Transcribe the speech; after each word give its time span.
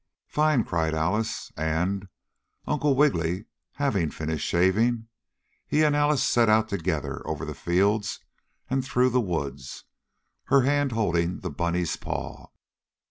"Fine!" 0.25 0.63
cried 0.63 0.95
Alice, 0.95 1.51
and, 1.55 2.07
Uncle 2.65 2.95
Wiggily 2.95 3.45
having 3.73 4.09
finished 4.09 4.43
shaving, 4.47 5.07
he 5.67 5.83
and 5.83 5.95
Alice 5.95 6.23
set 6.23 6.49
out 6.49 6.67
together 6.67 7.21
over 7.27 7.45
the 7.45 7.53
fields 7.53 8.19
and 8.67 8.83
through 8.83 9.11
the 9.11 9.21
wood, 9.21 9.61
her 10.45 10.61
hand 10.61 10.93
holding 10.93 11.41
the 11.41 11.51
bunny's 11.51 11.97
paw. 11.97 12.47